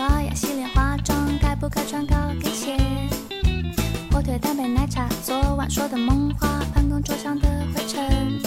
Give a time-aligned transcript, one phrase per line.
[0.00, 2.74] 刷牙、洗脸、化妆，该不该穿高跟鞋？
[4.10, 8.40] 火腿蛋、杯奶茶，昨晚说的梦话，办公桌上的灰尘，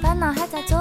[0.00, 0.78] 烦恼还在昨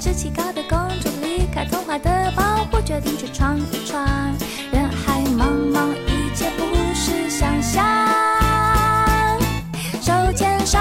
[0.00, 4.06] 志气高的公主离开童话的保护决定去闯一闯
[4.70, 7.84] 人海茫茫一切不是想象
[10.00, 10.78] 手牵手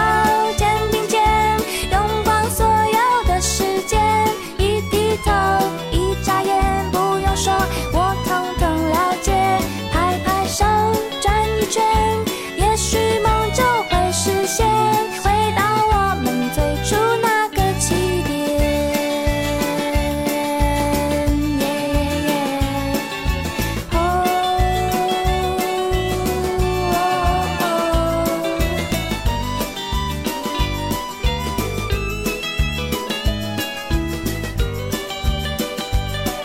[0.56, 1.20] 肩并肩
[1.92, 4.00] 用光所有的时间
[4.59, 5.31] 一低头
[5.92, 7.52] 一眨眼不用说
[7.94, 9.31] 我统统了解
[9.92, 10.64] 拍拍手
[11.20, 11.84] 转一圈
[12.56, 14.68] 也许梦就会实现